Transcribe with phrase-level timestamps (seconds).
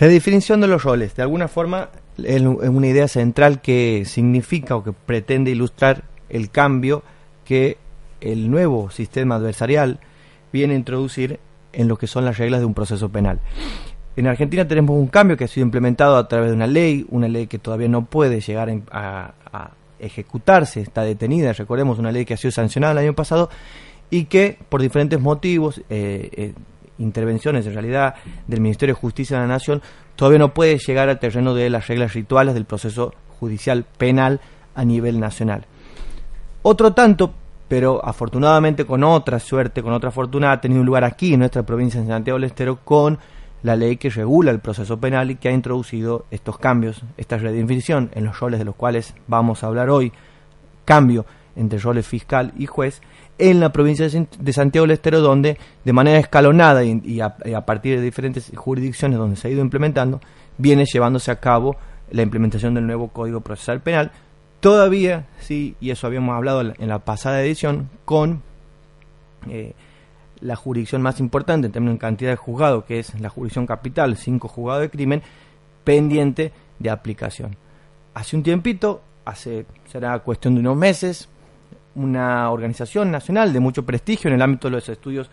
[0.00, 1.14] Redefinición de los roles.
[1.14, 1.90] De alguna forma
[2.24, 7.02] es una idea central que significa o que pretende ilustrar el cambio
[7.44, 7.76] que
[8.22, 10.00] el nuevo sistema adversarial
[10.54, 11.38] viene a introducir
[11.74, 13.40] en lo que son las reglas de un proceso penal.
[14.16, 17.28] En Argentina tenemos un cambio que ha sido implementado a través de una ley, una
[17.28, 19.34] ley que todavía no puede llegar a,
[19.98, 23.50] ejecutarse, está detenida, recordemos una ley que ha sido sancionada el año pasado
[24.08, 26.54] y que por diferentes motivos, eh, eh,
[27.00, 28.14] intervenciones en realidad
[28.46, 29.82] del Ministerio de Justicia de la Nación,
[30.16, 34.40] todavía no puede llegar al terreno de las reglas rituales del proceso judicial penal
[34.74, 35.64] a nivel nacional.
[36.62, 37.32] Otro tanto,
[37.68, 42.00] pero afortunadamente con otra suerte, con otra fortuna, ha tenido lugar aquí en nuestra provincia
[42.00, 43.18] de Santiago del Estero con
[43.62, 48.10] la ley que regula el proceso penal y que ha introducido estos cambios, esta redefinición
[48.14, 50.12] en los roles de los cuales vamos a hablar hoy,
[50.84, 53.00] cambio entre roles fiscal y juez,
[53.38, 58.02] en la provincia de Santiago del Estero, donde de manera escalonada y, a, partir de
[58.02, 60.20] diferentes jurisdicciones donde se ha ido implementando,
[60.58, 61.76] viene llevándose a cabo
[62.10, 64.12] la implementación del nuevo Código Procesal Penal,
[64.60, 68.42] todavía, sí, y eso habíamos hablado en la pasada edición, con
[69.48, 69.72] eh,
[70.40, 74.16] la jurisdicción más importante en términos de cantidad de juzgados, que es la jurisdicción capital,
[74.16, 75.22] cinco juzgados de crimen,
[75.84, 77.56] pendiente de aplicación.
[78.14, 81.28] Hace un tiempito, hace será cuestión de unos meses,
[81.94, 85.30] una organización nacional de mucho prestigio en el ámbito de los estudios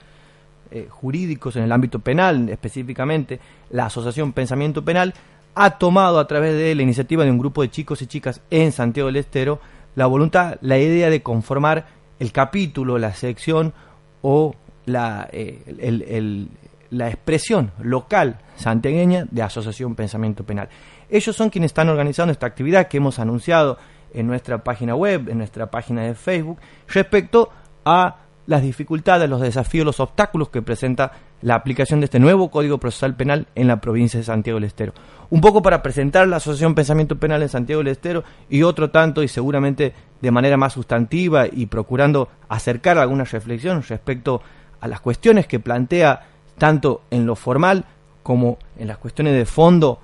[0.71, 5.13] eh, jurídicos, en el ámbito penal específicamente, la Asociación Pensamiento Penal,
[5.55, 8.71] ha tomado a través de la iniciativa de un grupo de chicos y chicas en
[8.71, 9.59] Santiago del Estero
[9.95, 11.87] la voluntad, la idea de conformar
[12.19, 13.73] el capítulo, la sección
[14.21, 14.55] o
[14.85, 16.47] la, eh,
[16.91, 20.69] la expresión local santiagueña de Asociación Pensamiento Penal.
[21.09, 23.77] Ellos son quienes están organizando esta actividad que hemos anunciado
[24.13, 27.49] en nuestra página web, en nuestra página de Facebook, respecto
[27.85, 32.79] a las dificultades, los desafíos, los obstáculos que presenta la aplicación de este nuevo Código
[32.79, 34.93] Procesal Penal en la provincia de Santiago del Estero.
[35.29, 39.21] Un poco para presentar la Asociación Pensamiento Penal en Santiago del Estero y otro tanto
[39.21, 44.41] y seguramente de manera más sustantiva y procurando acercar alguna reflexión respecto
[44.79, 46.27] a las cuestiones que plantea
[46.57, 47.85] tanto en lo formal
[48.23, 49.99] como en las cuestiones de fondo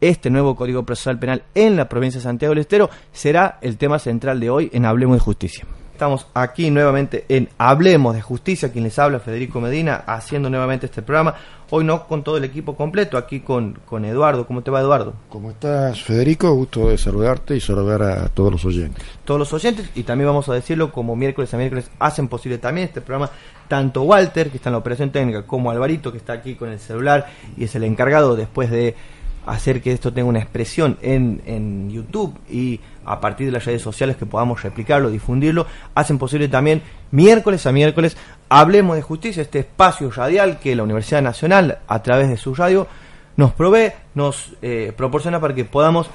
[0.00, 3.98] este nuevo Código Procesal Penal en la provincia de Santiago del Estero será el tema
[3.98, 5.66] central de hoy en Hablemos de Justicia.
[5.98, 11.02] Estamos aquí nuevamente en Hablemos de Justicia, quien les habla Federico Medina, haciendo nuevamente este
[11.02, 11.34] programa.
[11.70, 14.46] Hoy no con todo el equipo completo, aquí con, con Eduardo.
[14.46, 15.14] ¿Cómo te va, Eduardo?
[15.28, 16.54] ¿Cómo estás, Federico?
[16.54, 19.04] Gusto de saludarte y saludar a todos los oyentes.
[19.24, 22.86] Todos los oyentes, y también vamos a decirlo, como miércoles a miércoles hacen posible también
[22.86, 23.32] este programa,
[23.66, 26.78] tanto Walter, que está en la operación técnica, como Alvarito, que está aquí con el
[26.78, 27.26] celular
[27.56, 28.94] y es el encargado después de
[29.48, 33.80] hacer que esto tenga una expresión en, en YouTube y a partir de las redes
[33.80, 38.16] sociales que podamos replicarlo, difundirlo, hacen posible también miércoles a miércoles
[38.50, 42.86] Hablemos de Justicia, este espacio radial que la Universidad Nacional a través de su radio
[43.36, 46.10] nos provee, nos eh, proporciona para que podamos,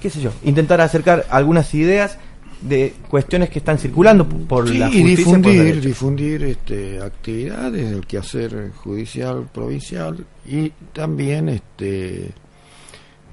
[0.00, 2.18] qué sé yo, intentar acercar algunas ideas
[2.60, 5.12] de cuestiones que están circulando por la justicia.
[5.12, 12.32] Y difundir, difundir este, actividades del quehacer judicial provincial y también, este,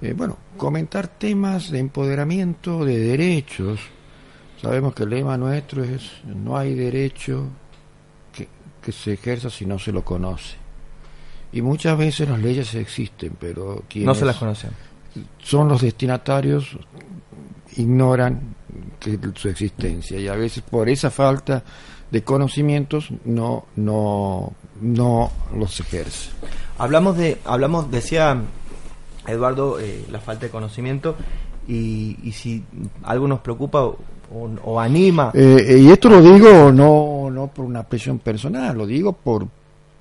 [0.01, 3.79] eh, bueno, comentar temas de empoderamiento de derechos.
[4.61, 7.47] Sabemos que el lema nuestro es no hay derecho
[8.31, 8.47] que,
[8.81, 10.55] que se ejerza si no se lo conoce.
[11.51, 14.71] Y muchas veces las leyes existen, pero quienes no se las conocen.
[15.39, 16.77] Son los destinatarios
[17.77, 18.54] ignoran
[19.35, 21.63] su existencia y a veces por esa falta
[22.11, 26.31] de conocimientos no no no los ejerce.
[26.77, 28.41] Hablamos de hablamos decía
[29.27, 31.15] Eduardo eh, la falta de conocimiento
[31.67, 32.63] y, y, si
[33.03, 35.31] algo nos preocupa o, anima.
[35.33, 39.47] Eh, eh, y esto lo digo no no por una presión personal, lo digo por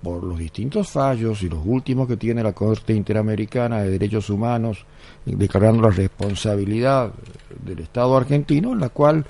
[0.04, 4.84] por los distintos fallos y los últimos que tiene la Corte Interamericana de Derechos Humanos
[5.24, 7.10] declarando la responsabilidad
[7.64, 9.24] del Estado argentino, en la cual,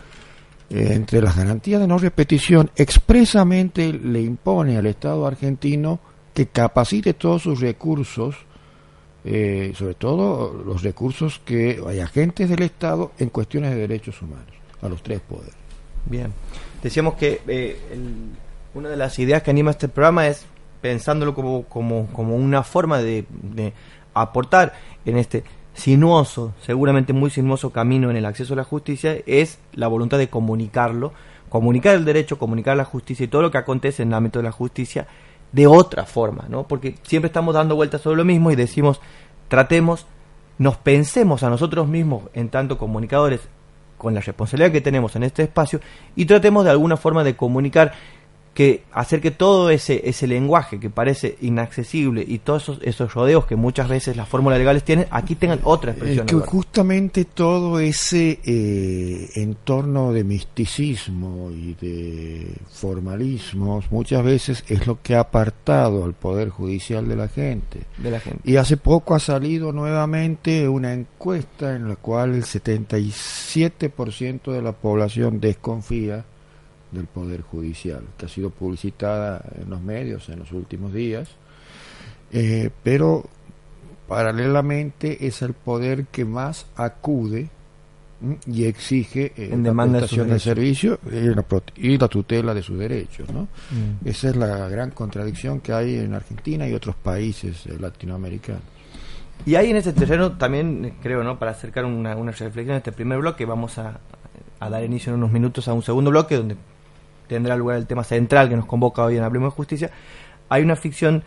[0.69, 6.01] eh, entre las garantías de no repetición, expresamente le impone al Estado argentino
[6.35, 8.35] que capacite todos sus recursos,
[9.25, 14.53] eh, sobre todo los recursos que hay agentes del Estado en cuestiones de derechos humanos,
[14.82, 15.55] a los tres poderes.
[16.06, 16.32] Bien,
[16.82, 17.79] decíamos que eh,
[18.75, 20.44] una de las ideas que anima este programa es
[20.84, 23.72] pensándolo como, como, como una forma de, de
[24.12, 24.75] aportar
[25.06, 25.42] en este
[25.72, 30.28] sinuoso, seguramente muy sinuoso camino en el acceso a la justicia es la voluntad de
[30.28, 31.14] comunicarlo,
[31.48, 34.42] comunicar el derecho, comunicar la justicia y todo lo que acontece en el ámbito de
[34.42, 35.06] la justicia
[35.52, 36.64] de otra forma, ¿no?
[36.64, 39.00] Porque siempre estamos dando vueltas sobre lo mismo y decimos,
[39.48, 40.04] tratemos,
[40.58, 43.40] nos pensemos a nosotros mismos en tanto comunicadores
[43.96, 45.81] con la responsabilidad que tenemos en este espacio
[46.14, 47.94] y tratemos de alguna forma de comunicar
[48.55, 53.47] que hacer que todo ese, ese lenguaje que parece inaccesible y todos esos, esos rodeos
[53.47, 56.27] que muchas veces las fórmulas legales tienen, aquí tengan otra expresión.
[56.27, 65.03] que justamente todo ese eh, entorno de misticismo y de formalismos muchas veces es lo
[65.03, 67.81] que ha apartado al Poder Judicial de la gente.
[67.99, 68.39] De la gente.
[68.45, 74.71] Y hace poco ha salido nuevamente una encuesta en la cual el 77% de la
[74.73, 76.25] población desconfía
[76.94, 81.29] del Poder Judicial, que ha sido publicitada en los medios en los últimos días,
[82.32, 83.25] eh, pero
[84.08, 87.49] paralelamente es el poder que más acude
[88.46, 90.99] y exige eh, en la prestación de, servicio
[91.76, 93.29] y la, tutela de sus derechos.
[93.31, 93.43] ¿no?
[93.43, 94.08] Mm.
[94.08, 98.62] Esa es la gran contradicción que hay en Argentina y otros países eh, latinoamericanos.
[99.46, 101.38] Y hay en ese terreno también, creo, ¿no?
[101.38, 104.00] para acercar una, una reflexión a este primer bloque, vamos a,
[104.61, 106.56] a dar inicio en unos minutos a un segundo bloque donde
[107.26, 109.91] tendrá lugar el tema central que nos convoca hoy en Hablemos de Justicia,
[110.49, 111.25] hay una ficción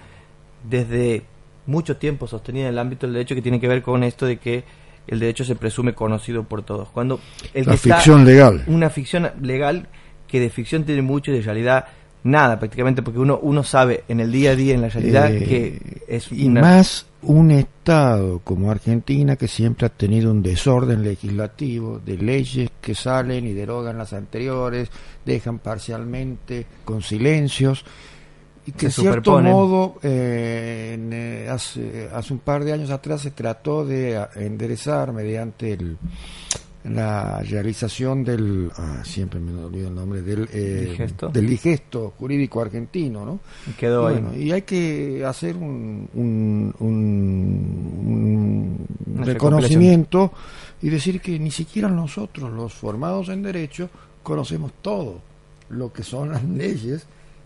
[0.63, 1.23] desde
[1.65, 4.37] mucho tiempo sostenida en el ámbito del derecho que tiene que ver con esto de
[4.37, 4.63] que
[5.07, 6.89] el derecho se presume conocido por todos.
[6.89, 7.19] Cuando
[7.53, 8.63] el la ficción legal.
[8.67, 9.87] Una ficción legal
[10.27, 11.85] que de ficción tiene mucho y de realidad
[12.27, 15.43] nada prácticamente porque uno uno sabe en el día a día en la realidad eh,
[15.43, 21.99] que es y más un estado como Argentina que siempre ha tenido un desorden legislativo
[21.99, 24.89] de leyes que salen y derogan las anteriores
[25.25, 27.83] dejan parcialmente con silencios
[28.65, 33.31] y que de cierto modo eh, eh, hace, hace un par de años atrás se
[33.31, 35.97] trató de enderezar mediante el
[36.89, 43.25] la realización del ah, siempre me olvido el nombre del eh, del digesto jurídico argentino
[43.25, 43.39] no
[43.77, 48.87] quedó y, y hay que hacer un, un, un,
[49.25, 50.31] reconocimiento
[50.81, 53.89] y decir que ni siquiera nosotros los formados en derecho
[54.23, 55.21] conocemos todo
[55.69, 57.05] lo que son las leyes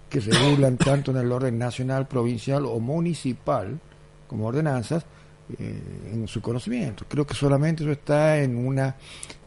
[0.10, 3.80] que regulan tanto en el orden nacional provincial o municipal
[4.28, 5.06] como ordenanzas
[5.60, 7.06] en su conocimiento.
[7.08, 8.96] Creo que solamente eso está en una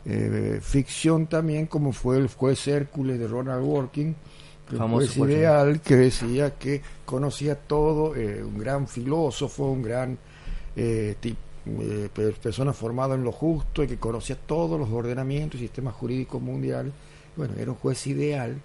[0.05, 4.15] eh, ficción también, como fue el juez Hércules de Ronald Working,
[4.73, 10.19] el juez ideal que decía que conocía todo, eh, un gran filósofo, un gran
[12.41, 16.93] persona formada en lo justo y que conocía todos los ordenamientos y sistemas jurídicos mundiales.
[17.37, 18.61] Bueno, era un juez ideal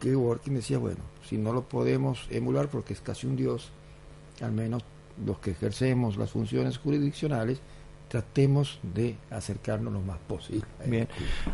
[0.00, 3.70] que Working decía, bueno, si no lo podemos emular porque es casi un dios,
[4.40, 4.82] al menos
[5.24, 7.60] los que ejercemos las funciones jurisdiccionales,
[8.08, 10.66] tratemos de acercarnos lo más posible.
[10.84, 11.08] Bien,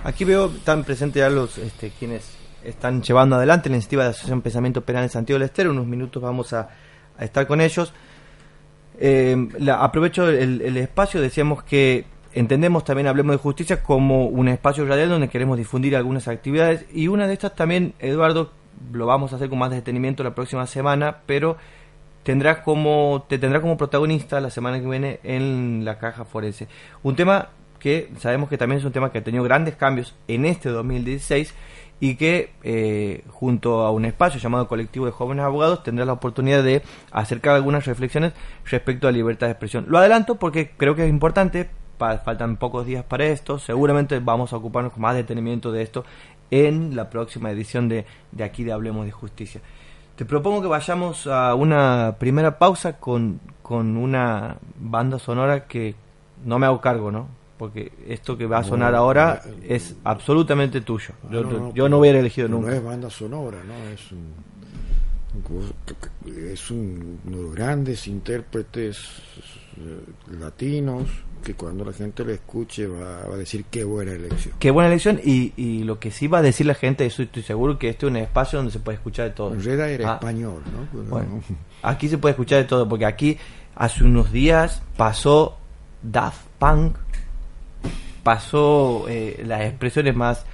[0.04, 2.34] aquí veo tan presentes ya los este, quienes
[2.64, 5.70] están llevando adelante la iniciativa de Asociación Pensamiento Penal en Santiago del Estero.
[5.70, 6.70] Unos minutos vamos a,
[7.20, 7.92] estar con ellos.
[8.98, 9.36] Eh,
[9.70, 15.10] aprovecho el, el, espacio, decíamos que entendemos también Hablemos de Justicia como un espacio radial
[15.10, 18.52] donde queremos difundir algunas actividades y una de estas también, Eduardo,
[18.92, 21.56] lo vamos a hacer con más detenimiento la próxima semana, pero
[22.26, 26.66] tendrá como, te tendrá como protagonista la semana que viene en la caja forense.
[27.04, 30.44] Un tema que sabemos que también es un tema que ha tenido grandes cambios en
[30.44, 31.54] este 2016
[32.00, 36.64] y que eh, junto a un espacio llamado Colectivo de Jóvenes Abogados tendrá la oportunidad
[36.64, 36.82] de
[37.12, 38.32] acercar algunas reflexiones
[38.64, 39.84] respecto a libertad de expresión.
[39.86, 44.56] Lo adelanto porque creo que es importante, faltan pocos días para esto, seguramente vamos a
[44.56, 46.04] ocuparnos con más detenimiento de esto
[46.50, 49.60] en la próxima edición de, de aquí de Hablemos de Justicia.
[50.16, 55.94] Te propongo que vayamos a una primera pausa con, con una banda sonora que
[56.44, 57.28] no me hago cargo, ¿no?
[57.58, 61.14] Porque esto que va a sonar ahora es absolutamente tuyo.
[61.24, 62.68] Ah, yo, yo no hubiera elegido nunca.
[62.68, 63.74] No es banda sonora, ¿no?
[63.90, 64.32] Es un,
[66.52, 68.98] es un, uno de los grandes intérpretes
[69.78, 70.00] eh,
[70.38, 71.08] latinos
[71.46, 74.56] que cuando la gente lo escuche va, a decir qué buena elección.
[74.58, 77.44] Qué buena elección y, y, lo que sí va a decir la gente, eso estoy
[77.44, 79.54] seguro que este es un espacio donde se puede escuchar de todo.
[79.54, 80.14] Reda era ah.
[80.14, 81.02] español, ¿no?
[81.04, 81.40] bueno,
[81.82, 83.38] aquí se puede escuchar de todo porque aquí
[83.76, 85.56] hace unos días pasó
[86.02, 86.96] Daft Punk,
[88.24, 90.44] pasó eh, las expresiones más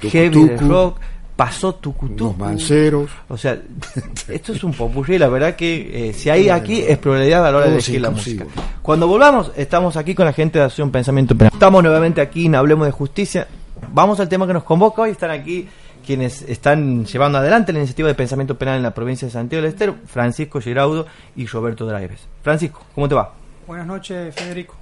[0.00, 0.98] heavy de rock
[1.38, 2.24] pasó Tucutucu.
[2.24, 3.10] Los manceros.
[3.28, 3.56] O sea,
[4.28, 7.58] esto es un popurrí, la verdad que eh, si hay aquí es probabilidad a la
[7.58, 8.44] hora de elegir la música.
[8.82, 11.52] Cuando volvamos, estamos aquí con la gente de Acción Pensamiento Penal.
[11.52, 13.46] Estamos nuevamente aquí en Hablemos de Justicia.
[13.92, 15.10] Vamos al tema que nos convoca hoy.
[15.10, 15.68] Están aquí
[16.04, 19.72] quienes están llevando adelante la iniciativa de pensamiento penal en la provincia de Santiago del
[19.72, 22.26] Estero, Francisco Giraudo y Roberto Draives.
[22.42, 23.32] Francisco, ¿cómo te va?
[23.64, 24.74] Buenas noches, Federico.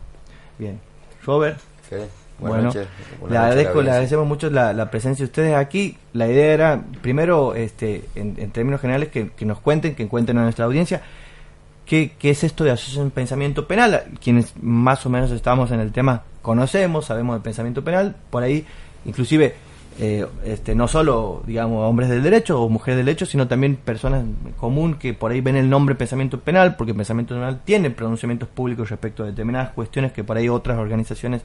[0.59, 0.81] Bien.
[1.23, 1.59] Robert
[2.39, 2.71] bueno,
[3.29, 5.97] le, agradezco, le agradecemos mucho la, presencia de ustedes aquí.
[6.13, 10.67] La idea era, primero, este, en, términos generales, que, nos cuenten, que cuenten a nuestra
[10.67, 11.03] audiencia,
[11.87, 14.05] qué, qué es esto de asociación pensamiento penal.
[14.23, 18.17] Quienes más o menos estamos en el tema conocemos, sabemos del pensamiento penal.
[18.31, 18.67] Por ahí,
[19.05, 19.55] inclusive,
[19.99, 24.25] eh, este, no solo, digamos, hombres del derecho o mujeres del derecho, sino también personas
[24.59, 28.91] común que por ahí ven el nombre pensamiento penal, porque pensamiento penal tiene pronunciamientos públicos
[28.91, 31.43] respecto a determinadas cuestiones que por ahí otras organizaciones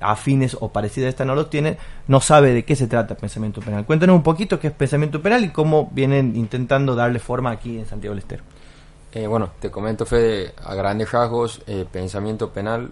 [0.00, 1.76] afines o parecidas a esta no los tienen,
[2.08, 3.84] no sabe de qué se trata pensamiento penal.
[3.84, 7.86] Cuéntanos un poquito qué es pensamiento penal y cómo vienen intentando darle forma aquí en
[7.86, 8.42] Santiago del Estero.
[9.12, 12.90] Eh, bueno, te comento, Fede, a grandes rasgos, eh, Pensamiento Penal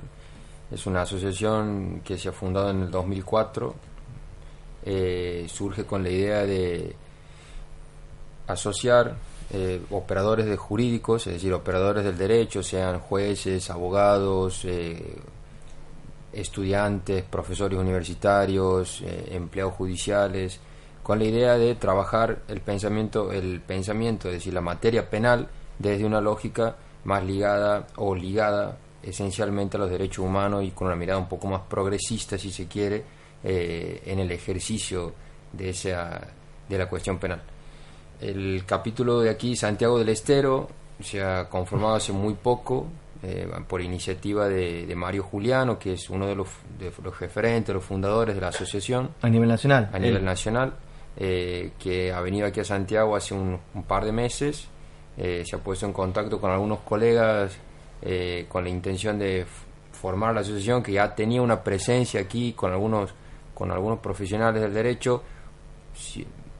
[0.70, 3.74] es una asociación que se ha fundado en el 2004
[4.86, 6.94] eh, surge con la idea de
[8.46, 9.16] asociar
[9.90, 14.66] operadores de jurídicos, es decir, operadores del derecho, sean jueces, abogados,
[16.34, 20.60] estudiantes, profesores universitarios, empleados judiciales,
[21.02, 25.48] con la idea de trabajar el pensamiento, el pensamiento, es decir, la materia penal
[25.78, 30.96] desde una lógica más ligada o ligada esencialmente a los derechos humanos y con una
[30.96, 33.04] mirada un poco más progresista, si se quiere,
[33.42, 35.12] eh, en el ejercicio
[35.52, 36.26] de, esa,
[36.68, 37.42] de la cuestión penal.
[38.20, 40.68] El capítulo de aquí, Santiago del Estero,
[41.00, 42.86] se ha conformado hace muy poco
[43.24, 47.84] eh, por iniciativa de, Mario Juliano, que es uno de los, de los referentes, los
[47.84, 49.10] fundadores de la asociación.
[49.22, 49.90] A nivel nacional.
[49.92, 50.74] A nivel nacional,
[51.16, 54.68] eh, que ha venido aquí a Santiago hace un, par de meses.
[55.16, 57.56] se ha puesto en contacto con algunos colegas
[58.48, 59.46] con la intención de
[59.92, 63.14] formar la asociación, que ya tenía una presencia aquí con algunos
[63.54, 65.22] con algunos profesionales del derecho,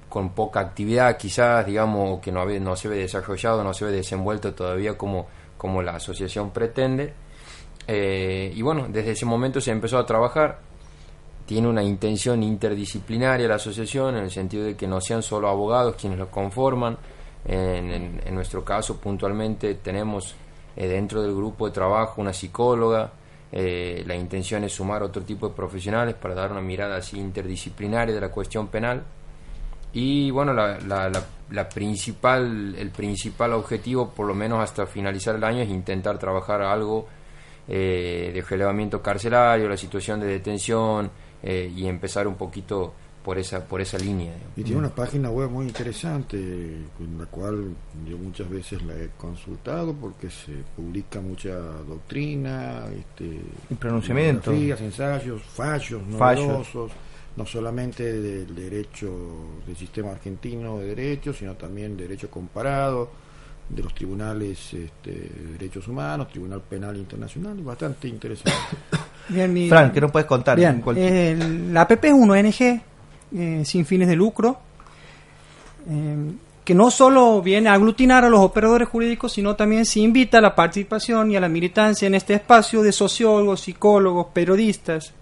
[0.09, 4.55] con poca actividad quizás, digamos, que no, no se ve desarrollado, no se ve desenvuelto
[4.55, 5.27] todavía como,
[5.65, 7.15] como la asociación pretende.
[7.87, 10.59] Eh, y bueno, desde ese momento se empezó a trabajar.
[11.47, 15.97] Tiene una intención interdisciplinaria la asociación en el sentido de que no sean solo abogados
[15.99, 16.99] quienes lo conforman.
[17.47, 20.35] En, nuestro caso, puntualmente, tenemos
[20.77, 23.13] eh, dentro del grupo de trabajo una psicóloga,
[23.51, 28.15] eh, la intención es sumar otro tipo de profesionales para dar una mirada así interdisciplinaria
[28.15, 29.03] de la cuestión penal.
[29.95, 30.79] Y bueno, la,
[31.51, 36.63] la, principal, el principal objetivo, por lo menos hasta finalizar el año, es intentar trabajar
[36.63, 37.07] algo
[37.69, 41.11] eh, de relevamiento carcelario, la situación de detención
[41.43, 42.93] eh, y empezar un poquito
[43.25, 44.35] por esa por esa línea.
[44.55, 46.37] Y tiene una página web muy interesante,
[46.99, 47.75] con la cual
[48.07, 55.43] yo muchas veces la he consultado porque se publica mucha doctrina, este, y pronunciamiento, ensayos,
[55.43, 56.93] fallos novedosos,
[57.37, 59.11] no solamente del derecho
[59.67, 63.25] del sistema argentino de derecho, sino también derecho comparado
[63.69, 68.53] de los tribunales este, de derechos humanos, Tribunal Penal Internacional, bastante interesante.
[69.29, 70.57] Bien, Fran, ¿qué nos puedes contar?
[70.57, 72.83] Bien, la APP es una ONG
[73.37, 74.59] eh, sin fines de lucro,
[75.89, 80.39] eh, que no solo viene a aglutinar a los operadores jurídicos, sino también se invita
[80.39, 85.15] a la participación y a la militancia en este espacio de sociólogos, psicólogos, periodistas,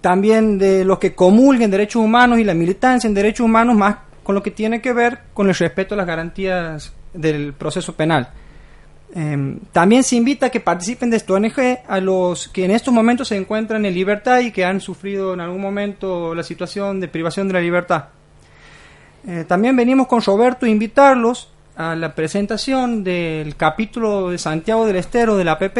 [0.00, 4.34] también de los que comulguen derechos humanos y la militancia en derechos humanos más con
[4.34, 8.30] lo que tiene que ver con el respeto a las garantías del proceso penal.
[9.12, 12.94] Em, también se invita a que participen de esta ONG a los que en estos
[12.94, 17.08] momentos se encuentran en libertad y que han sufrido en algún momento la situación de
[17.08, 18.04] privación de la libertad.
[19.26, 24.96] Eh, también venimos con Roberto a invitarlos a la presentación del capítulo de Santiago del
[24.96, 25.78] Estero de la APP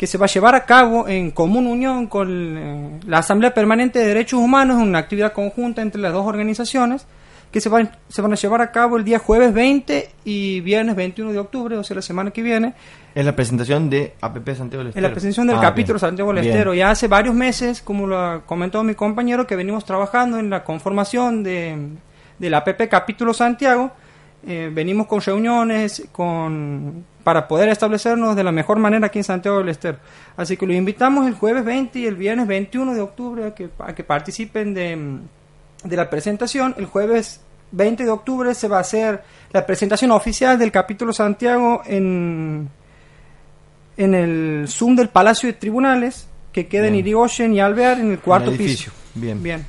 [0.00, 3.98] que se va a llevar a cabo en común unión con eh, la Asamblea Permanente
[3.98, 7.06] de Derechos Humanos, una actividad conjunta entre las dos organizaciones
[7.52, 10.96] que se van, se van a llevar a cabo el día jueves 20 y viernes
[10.96, 12.72] 21 de octubre, o sea, la semana que viene.
[13.14, 14.94] Es la presentación de APP Santiago del Estero.
[14.94, 16.72] En la presentación del ah, capítulo Santiago del Estero.
[16.72, 21.42] Ya hace varios meses, como lo comentó mi compañero, que venimos trabajando en la conformación
[21.42, 21.76] de,
[22.38, 23.90] la APP Capítulo Santiago.
[24.46, 29.58] Eh, venimos con reuniones con para poder establecernos de la mejor manera aquí en Santiago
[29.58, 29.98] del Estero.
[30.36, 33.68] Así que los invitamos el jueves 20 y el viernes 21 de octubre a que,
[33.78, 35.20] a que participen de
[35.84, 36.74] de la presentación.
[36.78, 37.40] El jueves
[37.72, 42.68] 20 de octubre se va a hacer la presentación oficial del capítulo Santiago en,
[43.96, 48.18] en el Zoom del Palacio de Tribunales, que queda en Irigoyen y Alvear, en el
[48.18, 48.90] cuarto piso.
[49.14, 49.42] Bien.
[49.42, 49.66] Bien.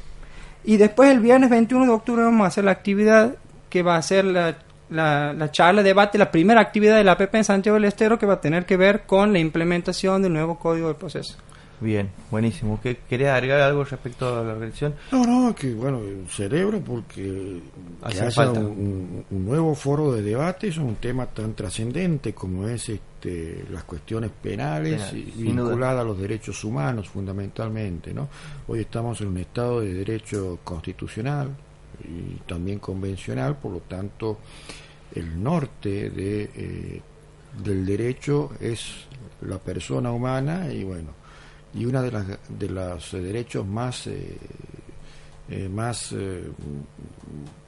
[0.63, 3.35] Y después el viernes 21 de octubre vamos a hacer la actividad
[3.71, 4.57] que va a ser la,
[4.91, 8.27] la, la charla, debate, la primera actividad de la APP en Santiago del Estero que
[8.27, 11.37] va a tener que ver con la implementación del nuevo código de proceso.
[11.79, 12.79] Bien, buenísimo.
[12.83, 14.93] ¿Qué, ¿Querías agregar algo respecto a la organización?
[15.11, 15.99] No, no, que bueno,
[16.29, 17.59] cerebro porque
[18.07, 23.65] que haya un, nuevo foro de debate es un tema tan trascendente como es este,
[23.71, 28.29] las cuestiones penales vinculadas a los derechos humanos fundamentalmente, ¿no?
[28.67, 31.49] Hoy estamos en un estado de derecho constitucional
[32.03, 34.39] y también convencional, por lo tanto
[35.13, 37.01] el norte de, eh,
[37.63, 39.07] del derecho es
[39.41, 41.09] la persona humana y bueno
[41.73, 44.37] y una de las de los derechos más eh,
[45.49, 46.15] eh, más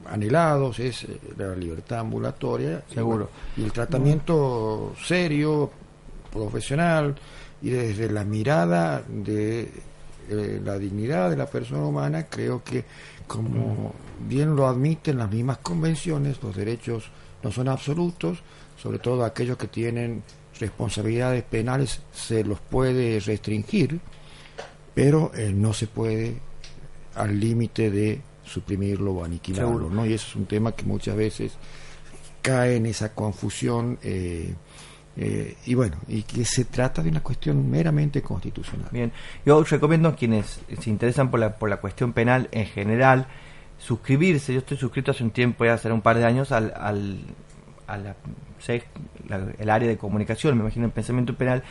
[0.06, 3.28] anhelados es la libertad ambulatoria Seguro.
[3.56, 5.70] y, el tratamiento serio,
[6.32, 7.14] profesional
[7.60, 9.70] y desde la mirada de
[10.28, 12.84] la dignidad de la persona humana, creo que
[13.26, 13.94] como
[14.28, 17.10] bien lo admiten las mismas convenciones, los derechos
[17.42, 18.42] no son absolutos,
[18.76, 20.22] sobre todo aquellos que tienen
[20.58, 24.00] responsabilidades penales se los puede restringir,
[24.94, 26.38] pero no se puede
[27.14, 30.06] al límite de suprimirlo o aniquilarlo, ¿no?
[30.06, 31.52] Y eso es un tema que muchas veces
[32.42, 34.54] cae en esa confusión eh,
[35.16, 38.88] eh, y bueno, y que se trata de una cuestión meramente constitucional.
[38.90, 39.12] Bien,
[39.46, 43.26] yo recomiendo a quienes se interesan por la, por la cuestión penal en general
[43.78, 44.52] suscribirse.
[44.52, 48.16] Yo estoy suscrito hace un tiempo, ya hace un par de años, al, al
[49.58, 51.62] el área de comunicación, me imagino, el pensamiento penal,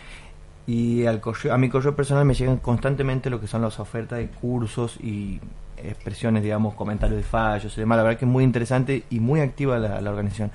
[0.65, 1.21] y al
[1.51, 5.41] a mi correo personal me llegan constantemente lo que son las ofertas de cursos y
[5.77, 7.97] expresiones, digamos, comentarios de fallos y demás.
[7.97, 10.51] La verdad que es muy interesante y muy activa la, organización.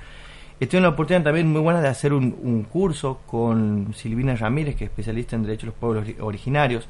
[0.59, 4.83] Estoy en la oportunidad también muy buena de hacer un, curso con Silvina Ramírez, que
[4.83, 6.87] es especialista en derechos de los pueblos originarios,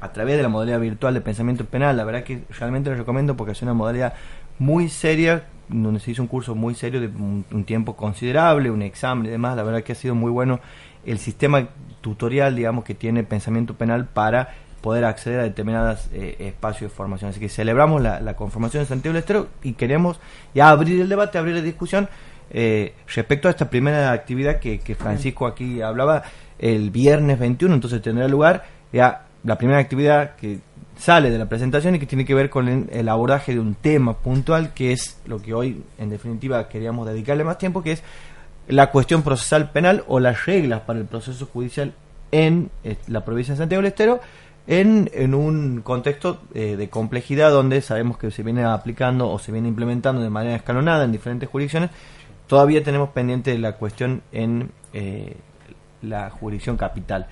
[0.00, 1.96] a través de la modalidad virtual de pensamiento penal.
[1.96, 4.14] La verdad que realmente lo recomiendo porque es una modalidad
[4.58, 9.26] muy seria, donde se hizo un curso muy serio de un tiempo considerable, un examen
[9.26, 9.56] y demás.
[9.56, 10.58] La verdad que ha sido muy bueno
[11.06, 11.68] el sistema
[12.00, 14.48] tutorial, digamos, que tiene pensamiento penal para
[14.80, 17.30] poder acceder a determinados eh, espacios de formación.
[17.30, 20.18] Así que celebramos la, conformación de Santiago del Estero y queremos
[20.54, 22.08] ya abrir el debate, abrir la discusión
[22.50, 26.22] eh, respecto a esta primera actividad que, Francisco aquí hablaba
[26.58, 30.58] el viernes 21, entonces tendrá lugar ya la primera actividad que
[30.98, 34.18] sale de la presentación y que tiene que ver con el, abordaje de un tema
[34.18, 38.02] puntual que es lo que hoy en definitiva queríamos dedicarle más tiempo, que es
[38.68, 41.94] la cuestión procesal penal o las reglas para el proceso judicial
[42.32, 44.20] en eh, la provincia de Santiago del Estero
[44.66, 49.52] en, en un contexto eh, de complejidad donde sabemos que se viene aplicando o se
[49.52, 51.90] viene implementando de manera escalonada en diferentes jurisdicciones.
[52.50, 55.36] Todavía tenemos pendiente la cuestión en eh,
[56.02, 57.28] la jurisdicción capital.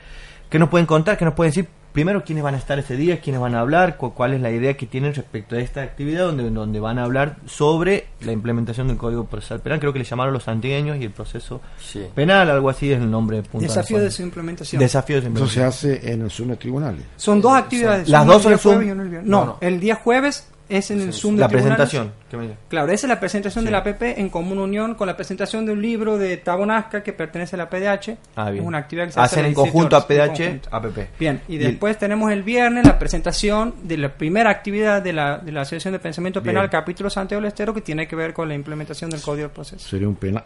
[0.48, 1.18] ¿Qué nos pueden contar?
[1.18, 1.68] ¿Qué nos pueden decir?
[1.98, 4.76] primero quiénes van a estar ese día, quiénes van a hablar, cuál es la idea
[4.76, 8.96] que tienen respecto a esta actividad donde, donde van a hablar sobre la implementación del
[8.96, 9.80] Código Procesal Penal.
[9.80, 11.60] Creo que le llamaron los antigueños y el proceso
[12.14, 13.42] penal, algo así es el nombre.
[13.54, 14.78] Desafío de su implementación.
[14.78, 15.64] Desafío de su implementación.
[15.66, 17.04] Eso se hace en el Zoom de tribunales.
[17.16, 18.08] Son dos actividades.
[18.08, 19.24] Las dos son el Zoom.
[19.24, 22.12] no, el día jueves es en el Zoom de La presentación.
[22.68, 25.72] Claro, esa es la presentación de la PP en común unión con la presentación de
[25.72, 28.16] un libro de Tabonasca que pertenece a la PDH.
[28.36, 31.18] Ah, Es una actividad que se Hacen en conjunto a PDH, APP.
[31.18, 35.52] Bien, y después tenemos el viernes la presentación de la primera actividad de la, de
[35.52, 38.54] la Asociación de Pensamiento Penal, capítulo Santiago del Estero, que tiene que ver con la
[38.54, 39.88] implementación del Código de Proceso.
[39.88, 40.42] Sería un, panel.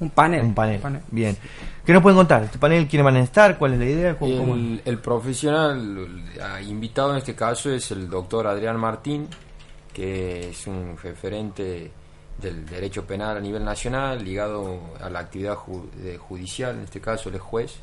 [0.00, 0.42] Un panel.
[0.42, 0.80] Un panel.
[1.10, 1.36] Bien.
[1.84, 2.42] ¿Qué nos pueden contar?
[2.42, 3.56] ¿Este panel quiénes van a estar?
[3.58, 4.16] ¿Cuál es la idea?
[4.20, 6.08] el, el profesional
[6.66, 9.28] invitado en este caso es el doctor Adrián Martín
[9.96, 11.90] que es un referente
[12.36, 17.38] del derecho penal a nivel nacional, ligado a la actividad judicial, en este caso el
[17.38, 17.76] juez,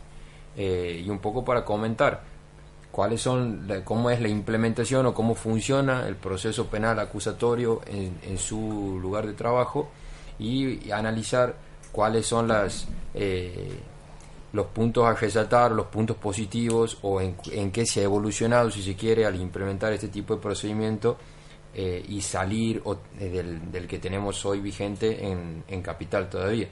[0.56, 2.22] eh, y un poco para comentar
[2.92, 9.00] cuáles son, cómo es la implementación o cómo funciona el proceso penal acusatorio en, su
[9.02, 9.90] lugar de trabajo
[10.38, 11.56] y, analizar
[11.92, 13.80] cuáles son las eh,
[14.52, 18.84] los puntos a resaltar, los puntos positivos o en, en qué se ha evolucionado, si
[18.84, 21.18] se quiere, al implementar este tipo de procedimiento
[21.76, 22.84] eh, y salir
[23.20, 23.30] eh,
[23.72, 26.68] del, que tenemos hoy vigente en, en, Capital todavía.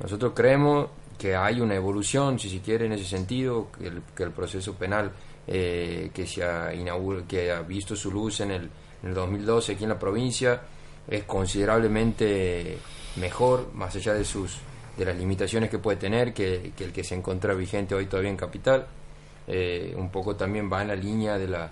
[0.00, 4.24] Nosotros creemos que hay una evolución, si se quiere, en ese sentido, que el, que
[4.24, 5.12] el proceso penal
[5.46, 6.70] eh, que, se ha
[7.26, 8.70] que ha visto su luz en el,
[9.02, 10.60] en el 2012 aquí en la provincia
[11.08, 12.76] es considerablemente
[13.16, 14.58] mejor, más allá de sus
[14.98, 18.36] de las limitaciones que puede tener que el que se encuentra vigente hoy todavía en
[18.36, 18.86] Capital.
[19.96, 21.70] un poco también va en la línea de la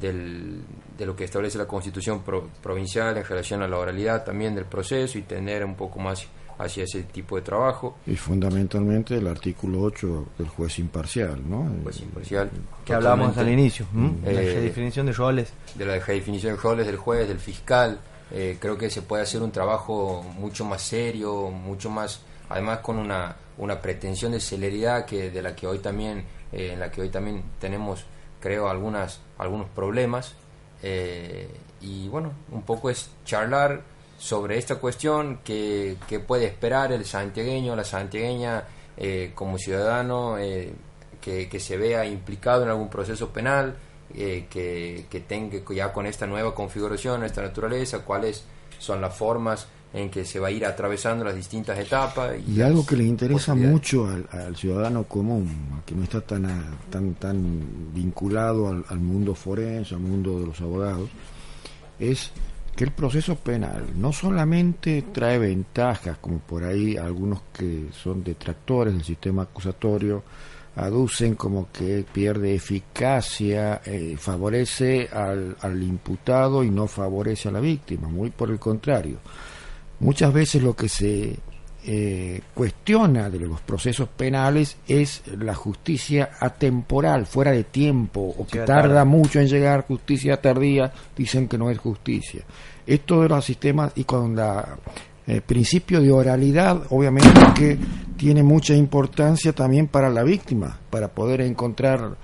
[0.00, 0.62] del,
[0.96, 2.22] de lo que establece la constitución
[2.62, 6.26] provincial en relación a la oralidad también del proceso y tener un poco más
[6.58, 7.98] hacia ese tipo de trabajo.
[8.06, 11.70] Y fundamentalmente el artículo 8 del juez imparcial, ¿no?
[11.82, 12.50] juez imparcial.
[12.84, 15.52] Que hablábamos al inicio, de la eh, definición de roles.
[15.74, 18.00] De la definición de roles del juez, del fiscal.
[18.30, 22.98] Eh, creo que se puede hacer un trabajo mucho más serio, mucho más, además con
[22.98, 27.02] una, una pretensión de celeridad que de la que hoy también, eh, en la que
[27.02, 28.04] hoy también tenemos
[28.40, 30.34] creo, algunas, algunos problemas.
[30.82, 31.48] Eh,
[31.80, 33.82] y bueno, un poco es charlar
[34.18, 38.64] sobre esta cuestión que, que puede esperar el santiagueño, la santiagueña
[38.96, 40.72] eh, como ciudadano eh,
[41.20, 43.76] que, que, se vea implicado en algún proceso penal,
[44.10, 48.42] que, que tenga ya con esta nueva configuración, esta naturaleza, cuáles
[48.78, 52.36] son las formas en que se va a ir atravesando las distintas etapas.
[52.46, 56.46] Y, algo que le interesa mucho al, ciudadano común, que no está tan,
[56.90, 61.08] tan, tan vinculado al, mundo forense, al mundo de los abogados,
[61.98, 62.30] es
[62.76, 68.94] que el proceso penal no solamente trae ventajas, como por ahí algunos que son detractores
[68.94, 70.22] del sistema acusatorio
[70.76, 77.58] aducen como que pierde eficacia, eh, favorece al, al imputado y no favorece a la
[77.58, 79.18] víctima, muy por el contrario.
[80.00, 81.36] Muchas veces lo que se
[81.84, 88.60] eh, cuestiona de los procesos penales es la justicia atemporal, fuera de tiempo, o que
[88.60, 92.42] tarda mucho en llegar, justicia tardía, dicen que no es justicia.
[92.86, 94.78] Esto de los sistemas y con la
[95.28, 97.78] el principio de oralidad, obviamente que
[98.16, 102.16] tiene mucha importancia también para la víctima, para poder encontrar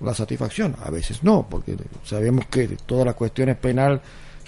[0.00, 0.76] la satisfacción.
[0.84, 4.00] A veces no, porque sabemos que todas las cuestiones penales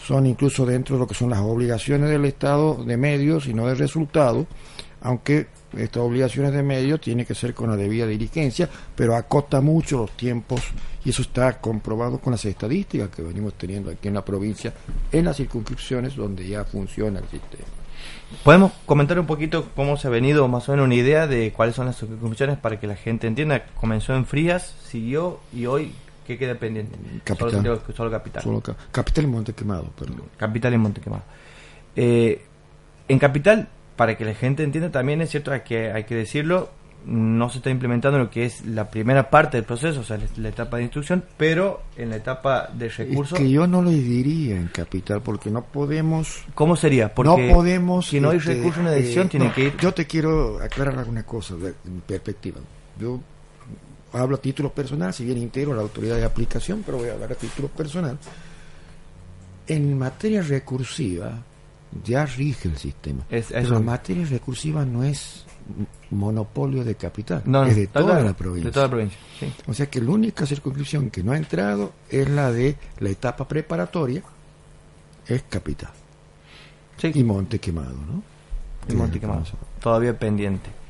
[0.07, 3.67] son incluso dentro de lo que son las obligaciones del Estado de medios y no
[3.67, 4.47] de resultado,
[5.01, 9.99] aunque estas obligaciones de medios tienen que ser con la debida diligencia, pero acota mucho
[9.99, 10.61] los tiempos
[11.05, 14.73] y eso está comprobado con las estadísticas que venimos teniendo aquí en la provincia,
[15.11, 17.65] en las circunscripciones donde ya funciona el sistema.
[18.45, 21.77] ¿Podemos comentar un poquito cómo se ha venido más o menos una idea de cuáles
[21.77, 23.65] son las circunscripciones para que la gente entienda?
[23.81, 25.93] Comenzó en Frías, siguió y hoy
[26.27, 26.97] ¿Qué queda pendiente?
[27.25, 27.81] Capital.
[27.95, 28.63] Solo, capital.
[28.91, 30.23] capital y Montequemado, perdón.
[30.37, 31.23] Capital y Montequemado.
[31.97, 32.43] Eh,
[33.09, 36.71] en capital, para que la gente entienda, también es cierto, hay que, hay que decirlo,
[37.05, 40.49] no se está implementando lo que es la primera parte del proceso, o sea, la,
[40.49, 43.35] etapa de instrucción, pero en la etapa de recurso.
[43.35, 46.45] Es que yo no lo diría en capital, porque no podemos.
[46.55, 47.13] ¿Cómo sería?
[47.13, 48.07] Porque no podemos.
[48.07, 49.77] Si no hay este, recurso en la decisión, eh, tiene que ir.
[49.79, 52.61] Yo te quiero aclarar alguna cosa de, mi perspectiva.
[52.99, 53.21] Yo
[54.13, 57.33] hablo a título personal, si bien integro la autoridad de aplicación, pero voy a hablar
[57.33, 58.19] a título personal.
[59.67, 61.39] En materia recursiva
[62.05, 63.25] ya rige el sistema.
[63.31, 65.45] Es, pero en materia recursiva no es
[66.11, 68.69] monopolio de capital, no, es de toda, la provincia.
[68.69, 69.19] De toda la provincia
[69.69, 73.47] O sea que la única circunscripción que no ha entrado es la de la etapa
[73.47, 74.23] preparatoria,
[75.27, 75.91] es capital.
[77.03, 78.23] Y Monte Quemado, ¿no?
[78.89, 79.45] Y Monte Quemado,
[79.81, 80.82] todavía pendiente.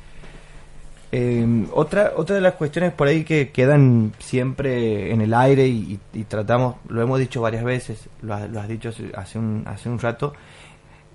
[1.15, 5.99] Eh, otra, otra de las cuestiones por ahí que quedan siempre en el aire y,
[6.27, 10.33] tratamos, lo hemos dicho varias veces, lo, has dicho hace un, hace un rato,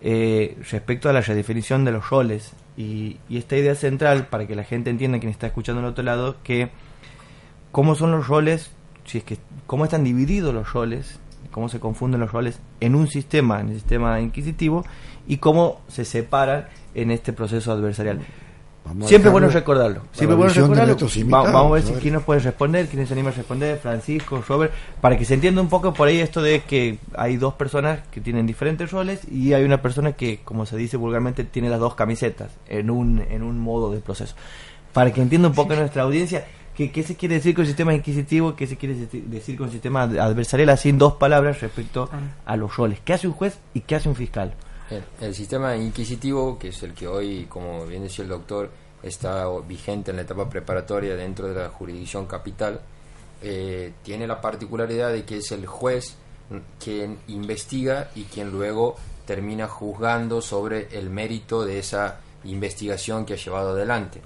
[0.00, 4.62] eh, respecto a la redefinición de los roles y, esta idea central para que la
[4.62, 6.70] gente entienda, quien está escuchando al otro lado, que
[7.72, 8.70] cómo son los roles,
[9.04, 11.18] si es que cómo están divididos los roles,
[11.50, 14.84] cómo se confunden los roles en un sistema, en el sistema inquisitivo,
[15.26, 18.20] y cómo se separan en este proceso adversarial.
[19.04, 20.02] Siempre bueno recordarlo.
[20.12, 20.96] Siempre bueno recordarlo.
[21.52, 24.72] vamos a ver si quién nos puede responder, quién se anima a responder, Francisco, Robert,
[25.00, 28.20] para que se entienda un poco por ahí esto de que hay dos personas que
[28.20, 31.94] tienen diferentes roles y hay una persona que, como se dice vulgarmente, tiene las dos
[31.94, 34.34] camisetas en un, en un modo de proceso.
[34.92, 37.94] Para que entienda un poco nuestra audiencia qué, qué se quiere decir con el sistema
[37.94, 42.08] inquisitivo, qué se quiere decir con el sistema adversarial, así en dos palabras respecto
[42.44, 43.00] a los roles.
[43.04, 44.54] ¿Qué hace un juez y qué hace un fiscal?
[45.20, 48.70] El, sistema inquisitivo, que es el que hoy, como bien decía el doctor,
[49.02, 52.80] está vigente en la etapa preparatoria dentro de la jurisdicción capital,
[53.42, 56.16] eh, tiene la particularidad de que es el juez
[56.82, 58.96] quien investiga y quien luego
[59.26, 64.20] termina juzgando sobre el mérito de esa investigación que ha llevado adelante.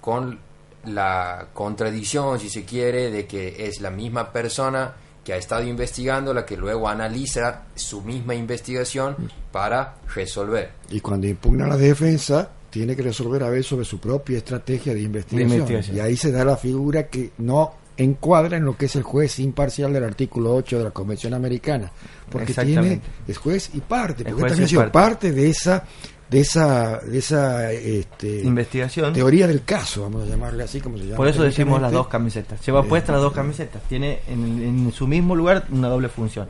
[0.00, 0.38] Con
[0.84, 4.94] la contradicción, si se quiere, de que es la misma persona
[5.30, 9.14] que ha estado investigando, la que luego analiza su misma investigación
[9.52, 10.72] para resolver.
[10.90, 15.02] Y cuando impugna la defensa, tiene que resolver a ver sobre su propia estrategia de
[15.02, 15.84] investigación.
[15.94, 19.38] Y ahí se da la figura que no encuadra en lo que es el juez
[19.38, 21.92] imparcial del artículo 8 de la Convención Americana.
[22.28, 25.30] Porque tiene, es juez y parte, porque también ha sido parte.
[25.30, 25.84] de esa
[26.30, 29.12] de esa de esa este, investigación.
[29.12, 32.06] teoría del caso vamos a llamarle así como se llama por eso decimos las dos
[32.06, 32.64] camisetas.
[32.64, 33.82] Lleva puestas las dos camisetas.
[33.88, 36.48] Tiene en, su mismo lugar una doble función.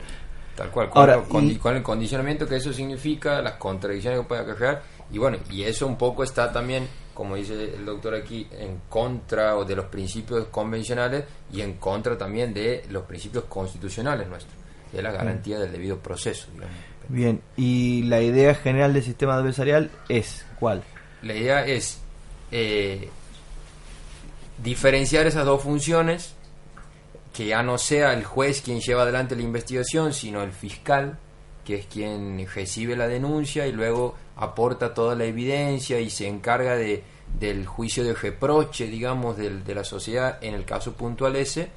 [0.55, 4.83] Tal cual con, Ahora, con, el condicionamiento que eso significa las contradicciones que puede acarrear
[5.11, 9.55] y bueno y eso un poco está también como dice el doctor aquí en contra
[9.63, 14.53] de los principios convencionales y en contra también de los principios constitucionales nuestros
[14.91, 19.91] de la garantía del debido proceso digamos Bien, y la idea general del sistema adversarial
[20.07, 20.83] es cuál?
[21.21, 21.99] La idea es
[22.51, 23.09] eh,
[24.63, 26.33] diferenciar esas dos funciones,
[27.33, 31.17] que ya no sea el juez quien lleva adelante la investigación, sino el fiscal,
[31.65, 36.75] que es quien recibe la denuncia y luego aporta toda la evidencia y se encarga
[36.75, 37.03] de,
[37.39, 41.69] del juicio de reproche, digamos, de la sociedad en el caso puntual ese,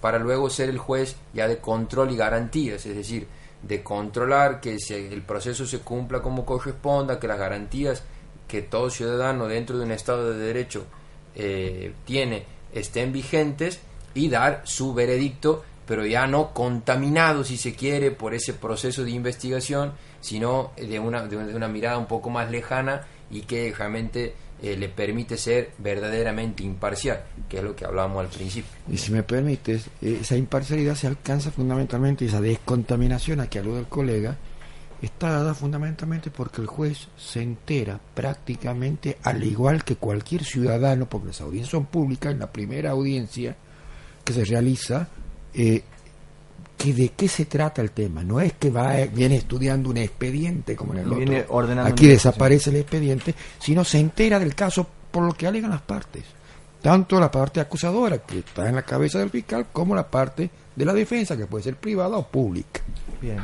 [0.00, 3.26] para luego ser el juez ya de control y garantías, es decir,
[3.62, 8.02] de controlar que el proceso se cumpla como corresponda, que las garantías
[8.48, 10.84] que todo ciudadano dentro de un Estado de Derecho
[11.34, 13.80] eh, tiene estén vigentes
[14.14, 19.10] y dar su veredicto pero ya no contaminado, si se quiere, por ese proceso de
[19.10, 24.76] investigación, sino de una, de una mirada un poco más lejana y que realmente eh,
[24.76, 28.70] le permite ser verdaderamente imparcial, que es lo que hablábamos al principio.
[28.88, 33.86] Y si me permites, esa imparcialidad se alcanza fundamentalmente, esa descontaminación a que alude el
[33.86, 34.36] colega,
[35.02, 41.28] está dada fundamentalmente porque el juez se entera prácticamente al igual que cualquier ciudadano, porque
[41.28, 43.56] las audiencias son públicas, en la primera audiencia
[44.24, 45.08] que se realiza,
[45.54, 45.82] eh,
[46.76, 48.22] que de qué se trata el tema.
[48.22, 51.54] No es que va viene estudiando un expediente como en el Viene otro.
[51.54, 55.82] ordenando Aquí desaparece el expediente, sino se entera del caso por lo que alegan las
[55.82, 56.24] partes.
[56.80, 60.84] Tanto la parte acusadora, que está en la cabeza del fiscal, como la parte de
[60.84, 62.80] la defensa, que puede ser privada o pública.
[63.20, 63.38] Bien.